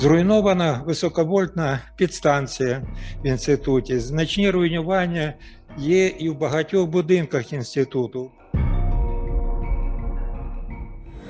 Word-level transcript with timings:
Зруйнована 0.00 0.82
високовольтна 0.86 1.80
підстанція 1.96 2.82
в 3.24 3.26
інституті. 3.26 3.98
Значні 3.98 4.50
руйнування 4.50 5.34
є 5.78 6.06
і 6.06 6.30
в 6.30 6.38
багатьох 6.38 6.88
будинках 6.88 7.52
інституту. 7.52 8.30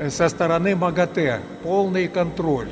Со 0.09 0.29
стороны 0.29 0.77
МАГАТЭ 0.77 1.41
полный 1.65 2.09
контроль. 2.09 2.69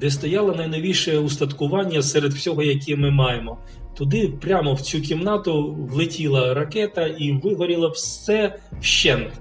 де 0.00 0.10
стояло 0.10 0.54
найновіше 0.54 1.18
устаткування 1.18 2.02
серед 2.02 2.32
всього, 2.32 2.62
яке 2.62 2.96
ми 2.96 3.10
маємо. 3.10 3.58
Туди, 3.96 4.32
прямо 4.40 4.74
в 4.74 4.80
цю 4.80 5.00
кімнату, 5.00 5.76
влетіла 5.90 6.54
ракета 6.54 7.06
і 7.06 7.32
вигоріло 7.32 7.88
все 7.88 8.56
вщент. 8.80 9.32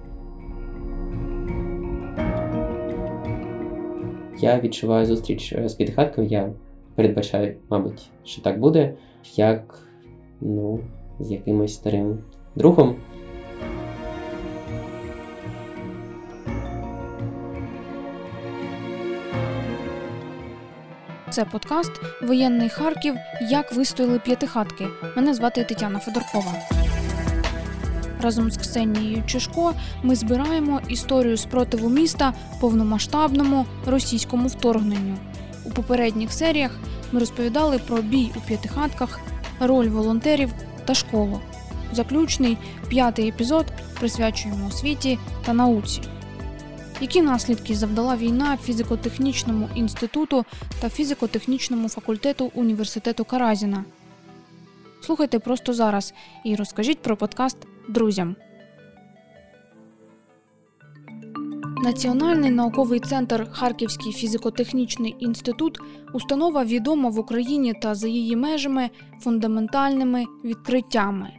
Я 4.44 4.60
відчуваю 4.60 5.06
зустріч 5.06 5.52
е, 5.52 5.68
з 5.68 5.74
п'ятихаткою, 5.74 6.26
я 6.26 6.52
передбачаю, 6.94 7.56
мабуть, 7.70 8.10
що 8.24 8.42
так 8.42 8.60
буде, 8.60 8.94
як 9.36 9.88
ну, 10.40 10.80
з 11.20 11.30
якимось 11.30 11.74
старим 11.74 12.18
другом. 12.56 12.96
Це 21.30 21.44
подкаст 21.44 21.92
Воєнний 22.22 22.68
Харків. 22.68 23.14
Як 23.50 23.72
вистояли 23.72 24.18
п'ятихатки. 24.18 24.86
Мене 25.16 25.34
звати 25.34 25.64
Тетяна 25.64 25.98
Федоркова. 25.98 26.54
Разом 28.22 28.50
з 28.50 28.56
Ксенією 28.74 29.22
Чешко 29.26 29.74
ми 30.02 30.14
збираємо 30.14 30.80
історію 30.88 31.36
спротиву 31.36 31.88
міста 31.88 32.34
повномасштабному 32.60 33.66
російському 33.86 34.48
вторгненню. 34.48 35.16
У 35.64 35.70
попередніх 35.70 36.32
серіях 36.32 36.70
ми 37.12 37.20
розповідали 37.20 37.78
про 37.78 37.96
бій 38.02 38.30
у 38.36 38.40
п'ятихатках, 38.40 39.20
роль 39.60 39.88
волонтерів 39.88 40.52
та 40.84 40.94
школу. 40.94 41.40
Заключний 41.92 42.58
п'ятий 42.88 43.28
епізод 43.28 43.66
присвячуємо 43.98 44.66
освіті 44.66 45.18
та 45.44 45.52
науці. 45.52 46.02
Які 47.00 47.22
наслідки 47.22 47.74
завдала 47.74 48.16
війна 48.16 48.58
фізико-технічному 48.66 49.68
інституту 49.74 50.44
та 50.80 50.88
фізико-технічному 50.88 51.88
факультету 51.88 52.50
університету 52.54 53.24
Каразіна? 53.24 53.84
Слухайте 55.00 55.38
просто 55.38 55.72
зараз 55.72 56.14
і 56.44 56.56
розкажіть 56.56 57.02
про 57.02 57.16
подкаст 57.16 57.56
друзям. 57.88 58.36
Національний 61.84 62.50
науковий 62.50 63.00
центр 63.00 63.46
Харківський 63.52 64.12
фізико-технічний 64.12 65.16
інститут 65.18 65.78
установа 66.12 66.64
відома 66.64 67.08
в 67.08 67.18
Україні 67.18 67.74
та 67.82 67.94
за 67.94 68.08
її 68.08 68.36
межами 68.36 68.90
фундаментальними 69.20 70.24
відкриттями. 70.44 71.30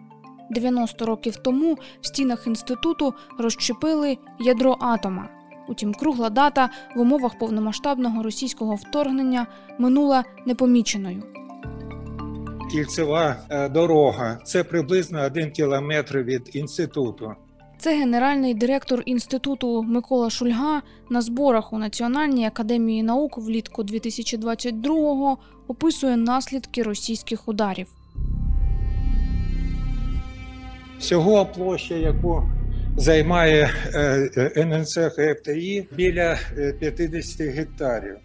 90 0.51 1.05
років 1.05 1.35
тому 1.35 1.77
в 2.01 2.07
стінах 2.07 2.47
інституту 2.47 3.13
розщепили 3.39 4.17
ядро 4.39 4.77
атома. 4.79 5.29
Утім, 5.69 5.93
кругла 5.93 6.29
дата 6.29 6.69
в 6.95 6.99
умовах 6.99 7.37
повномасштабного 7.39 8.23
російського 8.23 8.75
вторгнення 8.75 9.47
минула 9.79 10.23
непоміченою. 10.45 11.23
Кільцева 12.71 13.35
е, 13.49 13.69
дорога 13.69 14.39
це 14.43 14.63
приблизно 14.63 15.25
один 15.25 15.51
кілометр 15.51 16.17
від 16.17 16.49
інституту. 16.53 17.35
Це 17.85 17.97
генеральний 17.97 18.53
директор 18.53 19.03
інституту 19.05 19.83
Микола 19.83 20.29
Шульга 20.29 20.81
на 21.09 21.21
зборах 21.21 21.73
у 21.73 21.77
Національній 21.77 22.45
академії 22.45 23.03
наук 23.03 23.37
влітку 23.37 23.83
2022-го 23.83 25.37
описує 25.67 26.17
наслідки 26.17 26.83
російських 26.83 27.47
ударів. 27.47 27.87
Всього 30.99 31.45
площа, 31.45 31.95
яку 31.95 32.43
займає 32.97 33.69
е, 33.93 34.29
е, 34.37 34.51
ННЦ 34.57 34.97
ХФТІ 34.97 35.87
біля 35.95 36.37
е, 36.57 36.73
50 36.79 37.41
гектарів. 37.41 38.15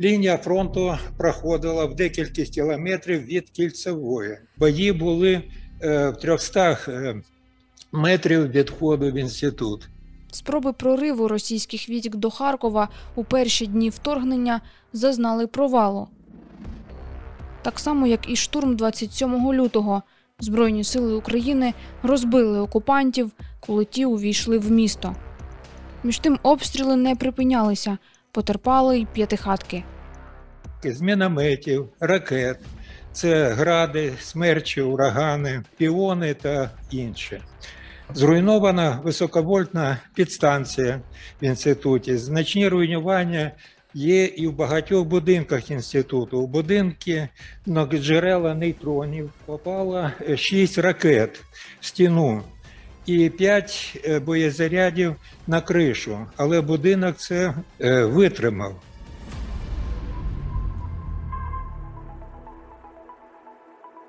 Лінія 0.00 0.36
фронту 0.36 0.94
проходила 1.18 1.84
в 1.84 1.94
декілька 1.94 2.42
кілометрів 2.42 3.24
від 3.24 3.50
кільцевої. 3.50 4.38
Бої 4.58 4.92
були 4.92 5.42
е, 5.82 6.08
в 6.08 6.16
300 6.16 6.78
е, 6.88 7.22
метрів 7.92 8.50
від 8.50 8.70
входу 8.70 9.10
в 9.10 9.14
інститут. 9.14 9.88
Спроби 10.32 10.72
прориву 10.72 11.28
російських 11.28 11.88
військ 11.88 12.16
до 12.16 12.30
Харкова 12.30 12.88
у 13.14 13.24
перші 13.24 13.66
дні 13.66 13.90
вторгнення 13.90 14.60
зазнали 14.92 15.46
провалу. 15.46 16.08
Так 17.62 17.78
само, 17.78 18.06
як 18.06 18.30
і 18.30 18.36
штурм 18.36 18.76
27 18.76 19.52
лютого, 19.52 20.02
Збройні 20.42 20.84
сили 20.84 21.14
України 21.14 21.74
розбили 22.02 22.60
окупантів, 22.60 23.30
коли 23.60 23.84
ті 23.84 24.04
увійшли 24.04 24.58
в 24.58 24.70
місто. 24.70 25.16
Між 26.04 26.18
тим 26.18 26.38
обстріли 26.42 26.96
не 26.96 27.16
припинялися, 27.16 27.98
потерпали 28.32 28.98
й 28.98 29.06
п'ятихатки. 29.12 29.84
з 30.84 31.00
мінометів, 31.00 31.88
ракет. 32.00 32.58
Це 33.12 33.48
гради, 33.48 34.12
смерчі, 34.20 34.80
урагани, 34.80 35.62
піони 35.76 36.34
та 36.34 36.70
інше. 36.90 37.42
Зруйнована 38.14 39.00
високовольтна 39.04 39.98
підстанція 40.14 41.00
в 41.42 41.44
інституті. 41.44 42.16
Значні 42.16 42.68
руйнування 42.68 43.50
є 43.94 44.24
і 44.24 44.46
в 44.46 44.52
багатьох 44.52 45.06
будинках 45.06 45.70
інституту. 45.70 46.38
У 46.40 46.46
будинки 46.46 47.28
многоджерела 47.66 48.54
нейтронів 48.54 49.30
попало 49.46 50.10
6 50.36 50.78
ракет 50.78 51.42
в 51.80 51.86
стіну 51.86 52.42
і 53.06 53.30
5 53.30 54.00
боєзарядів 54.24 55.16
на 55.46 55.60
кришу. 55.60 56.18
Але 56.36 56.60
будинок 56.60 57.16
це 57.16 57.54
е, 57.80 58.04
витримав. 58.04 58.80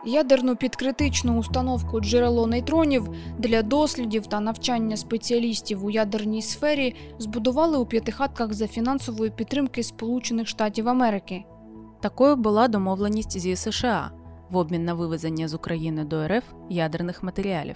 Ядерну 0.06 0.56
підкритичну 0.56 1.40
установку 1.40 2.00
джерело 2.00 2.48
нейтронів 2.48 3.10
для 3.38 3.64
дослідів 3.64 4.28
та 4.28 4.40
навчання 4.40 4.98
спеціалістів 4.98 5.86
у 5.86 5.90
ядерній 5.90 6.42
сфері 6.42 6.96
збудували 7.20 7.78
у 7.78 7.86
п'ятихатках 7.86 8.54
за 8.54 8.68
фінансової 8.68 9.32
підтримки 9.32 9.84
Сполучених 9.84 10.48
Штатів 10.48 10.90
Америки. 10.90 11.44
Такою 12.02 12.36
була 12.36 12.68
домовленість 12.68 13.40
зі 13.40 13.56
США 13.56 14.12
в 14.50 14.58
обмін 14.58 14.86
на 14.86 14.94
вивезення 14.94 15.48
з 15.48 15.54
України 15.54 16.04
до 16.04 16.28
РФ 16.28 16.44
ядерних 16.70 17.24
матеріалів. 17.24 17.76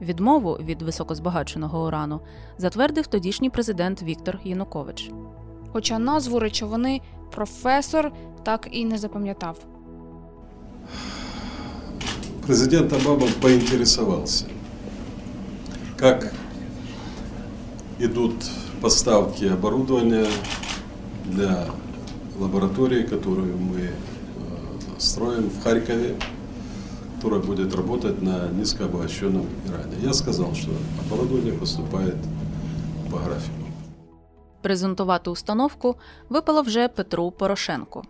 Відмову 0.00 0.52
від 0.52 0.82
високозбагаченого 0.82 1.86
урану 1.86 2.20
затвердив 2.58 3.06
тодішній 3.06 3.50
президент 3.50 4.02
Віктор 4.02 4.40
Янукович. 4.44 5.10
Хоча 5.72 5.98
назву 5.98 6.38
речовини 6.38 7.00
професор 7.30 8.12
так 8.42 8.68
і 8.70 8.84
не 8.84 8.98
запам'ятав. 8.98 9.58
Президент 12.46 12.92
Обама 12.92 13.26
поинтересовался, 13.40 14.46
как 15.96 16.32
идут 17.98 18.34
поставки 18.80 19.44
оборудования 19.44 20.26
для 21.26 21.66
лаборатории, 22.38 23.02
которую 23.02 23.56
мы 23.56 23.80
э, 23.80 23.90
строим 24.98 25.50
в 25.50 25.62
Харькове, 25.62 26.16
которая 27.16 27.40
будет 27.40 27.74
работать 27.74 28.22
на 28.22 28.48
низкообогащенном 28.48 29.46
уране. 29.68 29.96
Я 30.02 30.14
сказал, 30.14 30.54
что 30.54 30.70
оборудование 31.06 31.52
поступает 31.52 32.16
по 33.10 33.18
графику. 33.18 33.54
Презентувати 34.62 35.30
установку 35.30 35.96
випало 36.30 36.62
вже 36.62 36.88
Петру 36.88 37.30
Порошенку. 37.30 38.04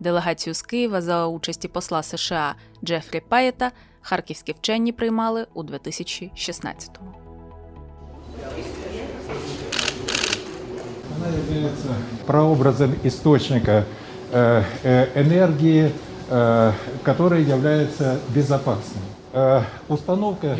Делегацію 0.00 0.54
з 0.54 0.62
Києва 0.62 1.00
за 1.00 1.26
участі 1.26 1.68
посла 1.68 2.02
США 2.02 2.54
Джефрі 2.84 3.22
Паєта 3.28 3.70
харківські 4.00 4.52
вчені 4.52 4.92
приймали 4.92 5.46
у 5.54 5.62
2016-му. 5.62 7.14
Она 11.16 11.28
является 11.36 11.88
прообразом 12.26 12.94
источника 13.04 13.84
э, 14.32 14.62
э, 14.82 15.06
энергии, 15.14 15.92
э, 16.28 16.72
который 17.04 17.42
является 17.42 18.18
безопасным. 18.34 19.02
Э, 19.32 19.62
установка 19.88 20.56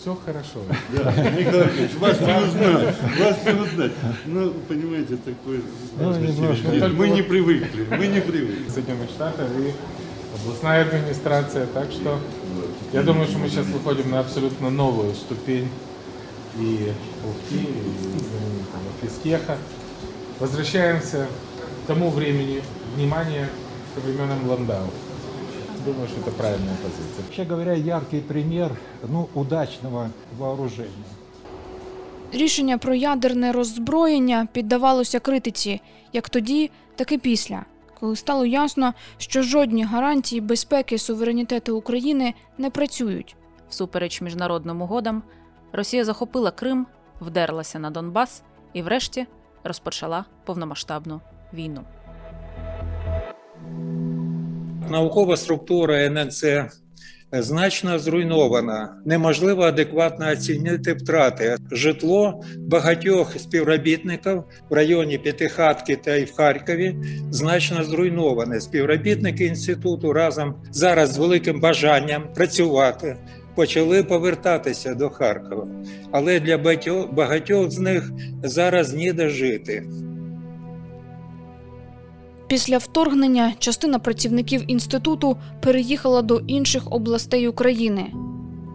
Все 0.00 0.16
хорошо. 0.24 0.60
Да, 0.94 1.12
Николай 1.30 1.64
Аркадьевич, 1.64 1.94
вас 1.96 2.18
не 2.20 2.34
узнать, 2.34 2.96
вас 3.18 3.44
не 3.44 3.60
узнать. 3.60 3.92
Ну, 4.24 4.50
понимаете, 4.66 5.16
такое... 5.16 5.60
Ну, 5.98 6.16
немножко. 6.16 6.88
Мы 6.94 7.10
не 7.10 7.20
привыкли, 7.20 7.86
мы 7.90 8.06
не 8.06 8.22
привыкли. 8.22 8.70
Соединенных 8.70 9.10
Штатов 9.10 9.46
и 9.58 9.74
областная 10.40 10.86
администрация. 10.86 11.66
Так 11.66 11.90
что 11.92 12.18
я 12.94 13.02
думаю, 13.02 13.28
что 13.28 13.40
мы 13.40 13.50
сейчас 13.50 13.66
выходим 13.66 14.10
на 14.10 14.20
абсолютно 14.20 14.70
новую 14.70 15.14
ступень 15.14 15.68
и 16.58 16.92
Ухти, 17.28 17.66
и 17.66 19.06
физтеха. 19.06 19.58
возвращаемся 20.38 21.26
к 21.84 21.86
тому 21.86 22.08
времени, 22.08 22.62
внимание 22.96 23.50
к 23.94 24.02
временам 24.02 24.48
Ландау. 24.48 24.90
Думаю, 25.84 26.08
что 26.08 26.20
это 26.20 26.30
правильная 26.30 26.76
позиция. 26.76 27.24
Вообще 27.24 27.44
говоря, 27.44 27.72
яркий 27.72 28.20
пример 28.20 28.72
ну, 29.08 29.28
удачного 29.34 30.10
вооружения. 30.38 31.04
Рішення 32.32 32.78
про 32.78 32.94
ядерне 32.94 33.52
роззброєння 33.52 34.48
піддавалося 34.52 35.20
критиці 35.20 35.80
як 36.12 36.28
тоді, 36.28 36.70
так 36.96 37.12
і 37.12 37.18
після, 37.18 37.64
коли 38.00 38.16
стало 38.16 38.46
ясно, 38.46 38.94
що 39.18 39.42
жодні 39.42 39.84
гарантії 39.84 40.40
безпеки 40.40 40.98
суверенітету 40.98 41.76
України 41.76 42.34
не 42.58 42.70
працюють. 42.70 43.36
Всупереч 43.70 44.20
міжнародним 44.20 44.82
угодам, 44.82 45.22
Росія 45.72 46.04
захопила 46.04 46.50
Крим, 46.50 46.86
вдерлася 47.20 47.78
на 47.78 47.90
Донбас 47.90 48.42
і, 48.72 48.82
врешті, 48.82 49.26
розпочала 49.64 50.24
повномасштабну 50.44 51.20
війну. 51.52 51.80
Наукова 54.90 55.36
структура 55.36 55.94
ННЦ 56.10 56.44
значно 57.32 57.98
зруйнована. 57.98 58.94
Неможливо 59.04 59.62
адекватно 59.62 60.30
оцінити 60.32 60.92
втрати. 60.92 61.56
Житло 61.72 62.44
багатьох 62.58 63.38
співробітників 63.38 64.44
в 64.70 64.74
районі 64.74 65.18
П'ятихатки 65.18 65.96
та 65.96 66.16
і 66.16 66.24
в 66.24 66.32
Харкові 66.32 66.96
значно 67.30 67.84
зруйноване. 67.84 68.60
Співробітники 68.60 69.44
інституту 69.44 70.12
разом 70.12 70.54
зараз 70.70 71.12
з 71.12 71.18
великим 71.18 71.60
бажанням 71.60 72.22
працювати. 72.34 73.16
Почали 73.54 74.02
повертатися 74.02 74.94
до 74.94 75.10
Харкова, 75.10 75.68
але 76.12 76.40
для 76.40 76.58
багатьох, 77.12 77.70
з 77.70 77.78
них 77.78 78.10
зараз 78.42 78.94
ніде 78.94 79.28
жити. 79.28 79.84
Після 82.50 82.78
вторгнення 82.78 83.52
частина 83.58 83.98
працівників 83.98 84.70
інституту 84.70 85.36
переїхала 85.60 86.22
до 86.22 86.38
інших 86.38 86.82
областей 86.92 87.48
України. 87.48 88.06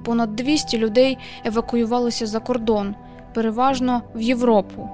Понад 0.06 0.36
200 0.36 0.78
людей 0.78 1.18
евакуювалися 1.46 2.26
за 2.28 2.40
кордон, 2.40 2.96
переважно 3.34 4.02
в 4.16 4.22
Європу. 4.22 4.90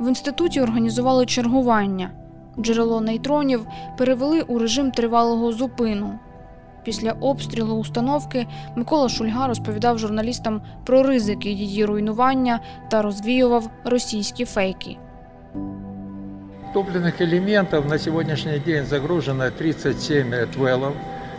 В 0.00 0.08
інституті 0.08 0.60
організували 0.60 1.26
чергування. 1.26 2.10
Джерело 2.58 3.00
нейтронів 3.00 3.66
перевели 3.98 4.42
у 4.42 4.58
режим 4.58 4.90
тривалого 4.90 5.52
зупину. 5.52 6.18
Після 6.84 7.12
обстрілу 7.12 7.74
установки 7.74 8.46
Микола 8.76 9.08
Шульга 9.08 9.46
розповідав 9.46 9.98
журналістам 9.98 10.62
про 10.84 11.02
ризики 11.02 11.50
її 11.50 11.84
руйнування 11.84 12.60
та 12.90 13.02
розвіював 13.02 13.70
російські 13.84 14.44
фейки. 14.44 14.96
Топливных 16.72 17.20
элементов 17.20 17.88
на 17.88 17.98
сегодняшний 17.98 18.60
день 18.60 18.84
загружено 18.84 19.50
37 19.50 20.46
твелов. 20.52 20.94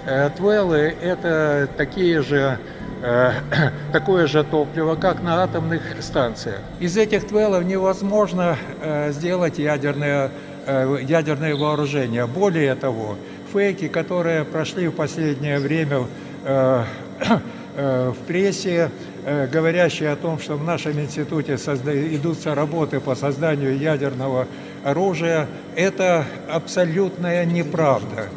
Э, 0.05 0.29
Твелы– 0.35 0.93
это 1.01 1.69
такие 1.77 2.21
же, 2.21 2.57
э, 3.01 3.31
такое 3.93 4.27
же 4.27 4.43
топливо, 4.43 4.95
как 4.95 5.23
на 5.23 5.41
атомных 5.43 5.83
станциях. 6.01 6.59
Из 6.81 6.97
этих 6.97 7.27
твелов 7.29 7.63
невозможно 7.63 8.57
э, 8.81 9.13
сделать 9.13 9.57
ядерное, 9.57 10.31
э, 10.65 10.97
ядерное 11.01 11.55
вооружение. 11.55 12.27
Более 12.27 12.75
того, 12.75 13.15
фейки, 13.53 13.87
которые 13.87 14.43
прошли 14.43 14.89
в 14.89 14.91
последнее 14.91 15.59
время 15.59 16.07
э, 16.43 16.83
э, 17.77 18.09
в 18.09 18.17
прессе, 18.27 18.91
э, 19.23 19.47
говорящие 19.47 20.09
о 20.11 20.17
том, 20.17 20.39
что 20.39 20.57
в 20.57 20.63
нашем 20.65 20.99
институте 20.99 21.53
созда- 21.53 22.15
идутся 22.15 22.53
работы 22.53 22.99
по 22.99 23.15
созданию 23.15 23.77
ядерного 23.77 24.45
оружия, 24.83 25.47
это 25.75 26.25
абсолютная 26.49 27.45
неправда. 27.45 28.27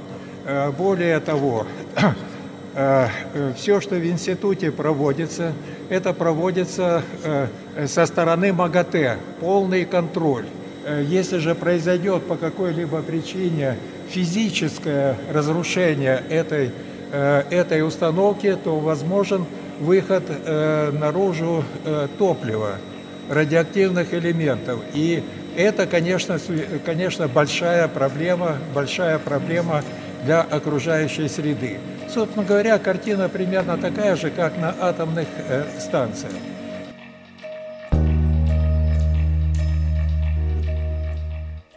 Э, 0.46 0.70
Более 0.70 1.20
того, 1.20 1.67
все, 3.56 3.81
что 3.81 3.94
в 3.94 4.05
институте 4.05 4.73
проводится, 4.73 5.52
это 5.88 6.12
проводится 6.12 7.02
э, 7.23 7.46
со 7.87 8.06
стороны 8.06 8.52
МАГАТЭ, 8.52 9.17
полный 9.41 9.85
контроль. 9.85 10.46
Э, 10.85 11.05
Если 11.06 11.38
же 11.38 11.55
произойдет 11.55 12.25
по 12.25 12.37
какой-либо 12.37 13.02
причине 13.02 13.76
физическое 14.08 15.17
разрушение 15.32 16.23
этой, 16.29 16.70
э, 17.12 17.43
этой 17.50 17.87
установки, 17.87 18.56
то 18.62 18.79
возможен 18.79 19.44
выход 19.81 20.25
э, 20.29 20.90
наружу 20.93 21.64
э, 21.85 22.08
топлива, 22.19 22.76
радиоактивных 23.29 24.12
элементов. 24.14 24.81
И 24.94 25.23
это, 25.57 25.86
конечно, 25.88 26.38
су- 26.39 26.80
конечно, 26.86 27.27
большая 27.27 27.88
проблема, 27.88 28.57
большая 28.74 29.19
проблема 29.19 29.83
для 30.25 30.41
окружающей 30.41 31.27
среды. 31.30 31.77
Собственно 32.13 32.45
говоря, 32.45 32.77
картина 32.80 33.30
примерно 33.30 33.77
такая 33.77 34.15
же, 34.15 34.30
как 34.31 34.57
на 34.57 34.74
атомных 34.81 35.27
э, 35.50 35.63
станциях. 35.80 36.33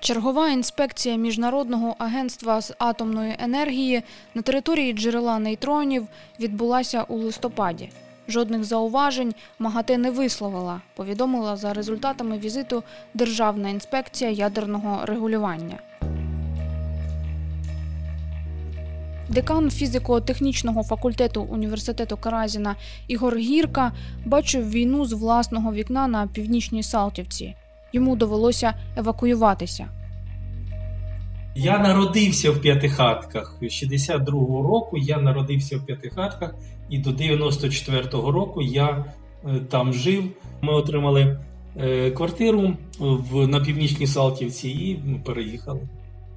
Чергова 0.01 0.49
інспекція 0.49 1.17
Міжнародного 1.17 1.95
агентства 1.99 2.61
з 2.61 2.75
атомної 2.79 3.37
енергії 3.39 4.03
на 4.35 4.43
території 4.43 4.93
джерела 4.93 5.39
нейтронів 5.39 6.07
відбулася 6.41 7.03
у 7.09 7.17
листопаді. 7.17 7.89
Жодних 8.30 8.64
зауважень 8.64 9.36
МАГАТЕ 9.60 9.98
не 9.98 10.12
висловила, 10.12 10.82
повідомила 10.96 11.58
за 11.58 11.74
результатами 11.74 12.38
візиту 12.38 12.84
Державна 13.14 13.70
інспекція 13.70 14.30
ядерного 14.32 15.06
регулювання. 15.06 15.80
Декан 19.30 19.70
фізико-технічного 19.70 20.84
факультету 20.84 21.42
університету 21.42 22.18
Каразіна 22.18 22.76
Ігор 23.08 23.38
Гірка 23.38 23.92
бачив 24.26 24.70
війну 24.70 25.06
з 25.06 25.14
власного 25.14 25.74
вікна 25.74 26.08
на 26.08 26.28
північній 26.28 26.84
Салтівці. 26.84 27.56
Йому 27.94 28.16
довелося 28.16 28.74
евакуюватися. 28.98 29.88
Я 31.60 31.80
народився 31.80 32.52
в 32.52 32.62
п'ятихатках. 32.62 33.58
62-го 33.62 34.64
року 34.64 34.98
я 34.98 35.18
народився 35.18 35.78
в 35.78 35.86
п'ятихатках, 35.86 36.56
і 36.90 36.98
до 36.98 37.10
94-го 37.10 38.32
року 38.32 38.62
я 38.62 39.06
е, 39.46 39.60
там 39.70 39.94
жив. 39.94 40.24
Ми 40.62 40.74
отримали 40.74 41.40
е, 41.78 42.12
квартиру 42.12 42.74
в, 43.00 43.48
на 43.48 43.60
північній 43.60 44.08
Салтівці 44.08 44.70
і 44.70 45.00
ми 45.06 45.20
переїхали. 45.26 45.80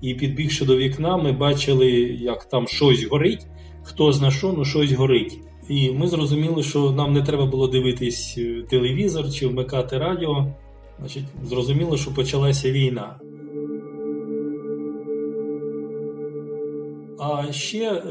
І 0.01 0.15
підбігши 0.15 0.65
до 0.65 0.77
вікна, 0.77 1.17
ми 1.17 1.33
бачили, 1.33 1.91
як 2.21 2.45
там 2.45 2.67
щось 2.69 3.05
горить. 3.05 3.47
Хто 3.83 4.13
зна 4.13 4.31
що, 4.31 4.53
ну 4.53 4.65
щось 4.65 4.93
горить. 4.93 5.39
І 5.69 5.91
ми 5.91 6.07
зрозуміли, 6.09 6.63
що 6.63 6.91
нам 6.91 7.13
не 7.13 7.23
треба 7.23 7.47
було 7.47 7.69
дивитись 7.69 8.35
е, 8.39 8.63
телевізор 8.71 9.33
чи 9.33 9.47
вмикати 9.47 9.99
радіо. 9.99 10.55
Значить, 10.99 11.25
зрозуміло, 11.45 11.97
що 11.97 12.15
почалася 12.15 12.71
війна. 12.71 13.17
А 17.23 17.53
ще 17.53 17.85
е, 17.85 18.03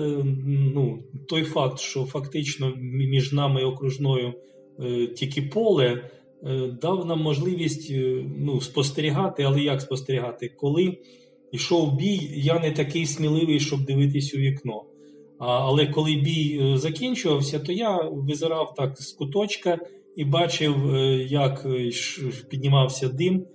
ну, 0.75 1.00
той 1.28 1.44
факт, 1.44 1.80
що 1.80 2.06
фактично 2.06 2.74
між 2.78 3.34
нами 3.34 3.62
і 3.62 3.66
окружною 3.66 4.34
е, 4.80 5.08
тільки 5.08 5.42
поле, 5.42 6.10
е, 6.44 6.78
дав 6.82 7.06
нам 7.06 7.22
можливість 7.22 7.94
ну, 8.38 8.62
спостерігати, 8.62 9.44
але 9.44 9.62
як 9.62 9.82
спостерігати? 9.82 10.50
Коли 10.58 10.98
йшов 11.51 11.96
бій, 11.96 12.32
я 12.36 12.60
не 12.60 12.72
такий 12.72 13.06
сміливий, 13.06 13.60
щоб 13.60 13.86
дивитись 13.86 14.36
у 14.36 14.38
вікно. 14.38 14.84
Але 15.39 15.88
коли 15.88 16.16
бій 16.16 16.74
закінчувався, 16.75 17.60
то 17.60 17.72
я 17.72 18.01
визирав 18.12 18.74
так 18.78 18.98
з 18.98 19.12
куточка 19.12 19.80
і 20.16 20.25
бачив, 20.25 20.75
як 21.30 21.68
піднімався 22.50 23.10
дим 23.10 23.46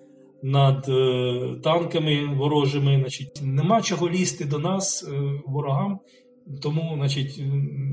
над 0.44 0.88
е, 0.88 1.56
танками 1.62 2.34
ворожими. 2.36 2.98
Значить, 3.00 3.40
нема 3.42 3.82
чого 3.82 4.10
лізти 4.10 4.44
до 4.44 4.58
нас, 4.58 5.08
е, 5.08 5.40
ворогам. 5.46 6.00
Тому, 6.62 6.92
значить, 6.96 7.42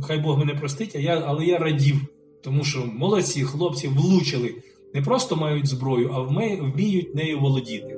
хай 0.03 0.19
Бог 0.19 0.39
мене 0.39 0.53
простить, 0.53 0.95
а 0.95 0.99
я, 0.99 1.23
але 1.27 1.45
я 1.45 1.57
радів, 1.57 2.01
тому 2.43 2.63
що 2.63 2.85
молодці 2.85 3.43
хлопці 3.43 3.87
влучили. 3.87 4.55
Не 4.93 5.01
просто 5.01 5.35
мають 5.35 5.67
зброю, 5.67 6.11
а 6.13 6.19
вміють 6.19 7.15
нею 7.15 7.39
володіти. 7.39 7.97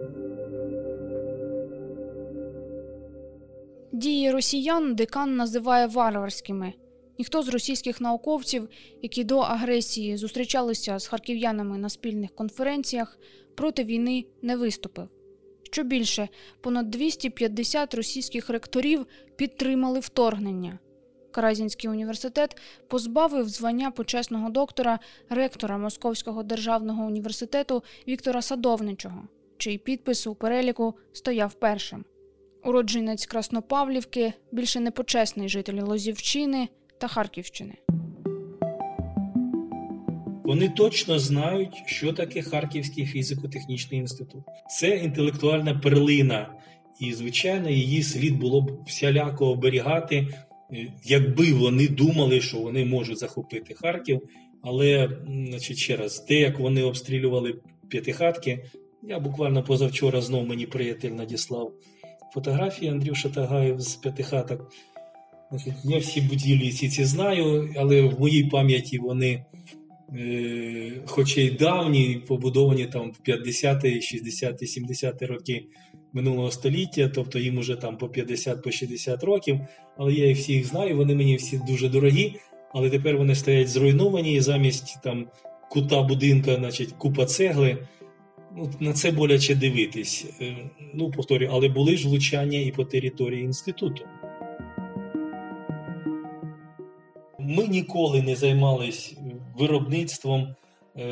Дії 3.92 4.32
росіян 4.32 4.96
декан 4.96 5.36
називає 5.36 5.88
варварськими. 5.88 6.74
Ніхто 7.20 7.44
з 7.44 7.50
російських 7.50 8.02
науковців, 8.02 8.70
які 9.02 9.24
до 9.24 9.38
агресії 9.38 10.18
зустрічалися 10.18 11.00
з 11.00 11.08
харків'янами 11.08 11.78
на 11.78 11.90
спільних 11.90 12.36
конференціях, 12.36 13.20
проти 13.56 13.84
війни 13.84 14.26
не 14.42 14.56
виступив. 14.56 15.08
Що 15.64 15.84
більше, 15.84 16.30
понад 16.62 16.90
250 16.90 17.94
російських 17.94 18.50
ректорів 18.50 19.06
підтримали 19.36 20.00
вторгнення. 20.00 20.80
Каразінський 21.32 21.90
університет 21.90 22.58
позбавив 22.88 23.50
звання 23.50 23.92
почесного 23.92 24.50
доктора 24.50 25.00
ректора 25.30 25.78
Московського 25.78 26.44
державного 26.44 27.06
університету 27.06 27.84
Віктора 28.08 28.42
Садовничого 28.42 29.28
чий 29.64 29.78
підпис 29.78 30.28
у 30.28 30.36
переліку 30.36 30.94
стояв 31.14 31.54
першим. 31.54 32.06
Уродженець 32.64 33.26
Краснопавлівки, 33.26 34.34
більше 34.52 34.80
непочесний 34.80 35.50
житель 35.50 35.82
Лозівщини 35.82 36.70
та 36.98 37.08
Харківщини. 37.08 37.78
Вони 40.44 40.70
точно 40.70 41.20
знають, 41.20 41.84
що 41.86 42.14
таке 42.14 42.42
Харківський 42.42 43.06
фізико-технічний 43.06 44.00
інститут. 44.00 44.44
Це 44.70 44.98
інтелектуальна 44.98 45.74
перлина, 45.76 46.54
і, 47.00 47.14
звичайно, 47.14 47.70
її 47.70 48.04
слід 48.04 48.40
було 48.40 48.62
б 48.62 48.84
всіляко 48.88 49.46
оберігати, 49.46 50.28
е, 50.74 50.88
якби 51.04 51.54
вони 51.54 51.88
думали, 51.88 52.42
що 52.42 52.58
вони 52.58 52.86
можуть 52.86 53.20
захопити 53.20 53.74
Харків. 53.74 54.22
Але, 54.62 55.10
значить, 55.50 55.78
ще 55.78 55.96
раз, 55.96 56.20
те, 56.20 56.36
як 56.36 56.60
вони 56.60 56.84
обстрілювали 56.84 57.56
п'ятихатки, 57.90 58.66
я 59.04 59.20
буквально 59.20 59.64
позавчора 59.64 60.22
знов 60.22 60.48
мені 60.48 60.66
приятель 60.66 61.12
надіслав 61.12 61.72
фотографії 62.34 62.92
Андрюша 62.92 63.30
Тагаєв 63.30 63.82
з 63.82 63.96
п'ятихаток. 63.96 64.72
Я 65.84 65.98
всі 65.98 66.22
будівлі 66.22 66.72
ці 66.72 66.90
ці 66.90 67.06
знаю, 67.06 67.74
але 67.78 68.02
в 68.02 68.20
моїй 68.20 68.44
пам'яті 68.44 69.00
вони, 69.00 69.46
е, 70.16 70.92
хоча 71.06 71.42
й 71.42 71.50
давні, 71.50 72.22
побудовані 72.28 72.86
там 72.86 73.12
в 73.12 73.30
50-ті, 73.30 73.88
60-ті, 73.88 74.66
70-ті 74.66 75.26
роки 75.26 75.66
минулого 76.14 76.52
століття, 76.52 77.12
тобто 77.16 77.40
їм 77.40 77.58
уже 77.58 77.76
там 77.76 77.98
по 77.98 78.10
50 78.10 78.64
по 78.64 78.72
60 78.72 79.24
років. 79.24 79.60
Але 79.98 80.14
я 80.14 80.28
їх 80.28 80.38
всіх 80.38 80.66
знаю, 80.66 80.98
вони 80.98 81.16
мені 81.16 81.36
всі 81.36 81.62
дуже 81.68 81.90
дорогі, 81.90 82.36
але 82.74 82.90
тепер 82.90 83.18
вони 83.18 83.36
стоять 83.36 83.70
зруйновані 83.70 84.36
і 84.36 84.40
замість 84.40 85.02
там 85.04 85.28
кута 85.70 86.02
будинка, 86.02 86.56
значить, 86.56 86.92
купа 86.92 87.26
цегли. 87.26 87.78
Ну, 88.58 88.72
на 88.80 88.94
це 88.94 89.12
боляче 89.12 89.56
дивитись. 89.56 90.26
Е, 90.42 90.56
Ну, 90.96 91.12
повторюю, 91.12 91.52
але 91.54 91.70
були 91.70 91.98
ж 91.98 92.08
влучання 92.08 92.60
і 92.60 92.72
по 92.72 92.86
території 92.86 93.44
інституту. 93.44 94.06
Ми 97.40 97.68
ніколи 97.68 98.22
не 98.22 98.36
займались 98.36 99.18
виробництвом 99.58 100.56
е, 100.98 101.04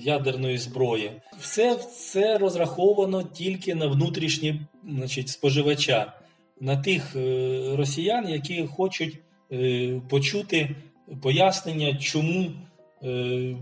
ядерної 0.00 0.58
зброї. 0.58 1.10
Все 1.38 1.74
це 1.74 2.38
розраховано 2.38 3.22
тільки 3.22 3.74
на 3.74 3.86
внутрішнє 3.86 4.60
значить, 4.88 5.28
споживача, 5.28 6.12
на 6.60 6.76
тих 6.76 7.16
е, 7.16 7.76
росіян, 7.76 8.28
які 8.28 8.66
хочуть 8.66 9.18
е, 9.52 10.00
почути 10.08 10.76
пояснення, 11.22 11.96
чому 11.96 12.50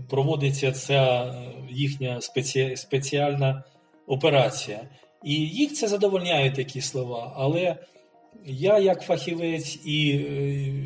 проводиться 0.09 0.71
ця 0.71 1.33
їхня 1.69 2.21
спеці... 2.21 2.75
спеціальна 2.75 3.63
операція. 4.07 4.81
І 5.23 5.33
їх 5.33 5.73
це 5.73 5.87
задовольняє 5.87 6.51
такі 6.51 6.81
слова. 6.81 7.33
Але 7.35 7.75
я, 8.45 8.79
як 8.79 9.01
фахівець, 9.01 9.79
і 9.85 10.25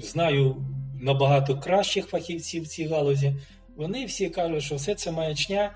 знаю 0.01 0.55
набагато 1.03 1.57
кращих 1.57 2.07
фахівців 2.07 2.63
в 2.63 2.67
цій 2.67 2.87
галузі, 2.87 3.35
вони 3.75 4.05
всі 4.05 4.29
кажуть, 4.29 4.63
що 4.63 4.75
все 4.75 4.95
це 4.95 5.11
маячня. 5.11 5.71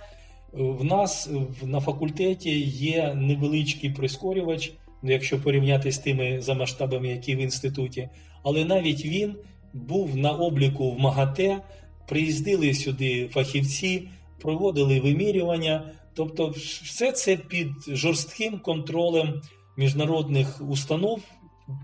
В 0.53 0.83
нас 0.83 1.29
на 1.63 1.79
факультеті 1.79 2.59
є 2.69 3.13
невеличкий 3.13 3.89
прискорювач, 3.89 4.73
якщо 5.03 5.41
порівняти 5.41 5.91
з 5.91 5.97
тими 5.97 6.41
за 6.41 6.53
масштабами, 6.53 7.07
які 7.07 7.35
в 7.35 7.39
інституті. 7.39 8.09
Але 8.43 8.65
навіть 8.65 9.05
він 9.05 9.35
був 9.73 10.17
на 10.17 10.31
обліку 10.31 10.91
в 10.91 10.99
МАГАТЕ, 10.99 11.61
приїздили 12.07 12.73
сюди 12.73 13.27
фахівці, 13.27 14.09
проводили 14.39 14.99
вимірювання. 14.99 15.91
Тобто, 16.13 16.47
все 16.83 17.11
це 17.11 17.37
під 17.37 17.67
жорстким 17.87 18.59
контролем 18.59 19.41
міжнародних 19.77 20.61
установ, 20.69 21.21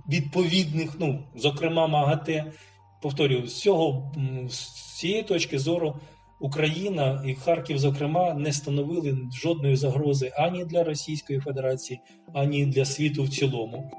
відповідних, 0.10 0.96
ну, 1.00 1.24
зокрема 1.36 1.88
МАГАТЕ. 1.88 2.52
Повторюю, 3.04 3.48
з 3.48 3.62
цього 3.62 4.12
з 4.50 4.98
цієї 4.98 5.24
точки 5.24 5.60
зору 5.60 6.00
Україна 6.40 7.24
і 7.28 7.34
Харків, 7.36 7.78
зокрема, 7.78 8.34
не 8.34 8.54
становили 8.54 9.18
жодної 9.42 9.76
загрози 9.76 10.32
ані 10.38 10.66
для 10.66 10.84
Російської 10.84 11.40
Федерації, 11.40 12.00
ані 12.34 12.66
для 12.66 12.86
світу 12.86 13.24
в 13.24 13.30
цілому. 13.30 13.92